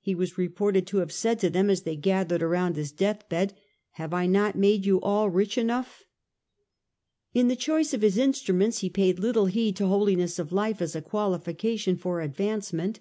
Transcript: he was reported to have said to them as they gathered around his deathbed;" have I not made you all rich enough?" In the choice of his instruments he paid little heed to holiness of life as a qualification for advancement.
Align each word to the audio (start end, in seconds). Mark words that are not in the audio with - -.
he 0.00 0.14
was 0.14 0.38
reported 0.38 0.86
to 0.86 0.96
have 0.96 1.12
said 1.12 1.38
to 1.38 1.50
them 1.50 1.68
as 1.68 1.82
they 1.82 1.94
gathered 1.94 2.42
around 2.42 2.74
his 2.74 2.90
deathbed;" 2.90 3.52
have 4.00 4.14
I 4.14 4.24
not 4.24 4.56
made 4.56 4.86
you 4.86 4.98
all 5.02 5.28
rich 5.28 5.58
enough?" 5.58 6.04
In 7.34 7.48
the 7.48 7.54
choice 7.54 7.92
of 7.92 8.00
his 8.00 8.16
instruments 8.16 8.78
he 8.78 8.88
paid 8.88 9.18
little 9.18 9.44
heed 9.44 9.76
to 9.76 9.86
holiness 9.86 10.38
of 10.38 10.52
life 10.54 10.80
as 10.80 10.96
a 10.96 11.02
qualification 11.02 11.98
for 11.98 12.22
advancement. 12.22 13.00